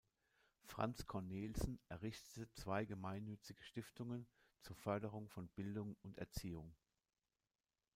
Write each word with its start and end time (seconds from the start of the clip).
Franz 0.63 1.05
Cornelsen 1.05 1.79
errichtete 1.87 2.51
zwei 2.53 2.85
gemeinnützige 2.85 3.61
Stiftungen 3.63 4.25
zur 4.61 4.75
Förderung 4.75 5.29
von 5.29 5.47
Bildung 5.49 5.95
und 6.01 6.17
Erziehung. 6.17 6.73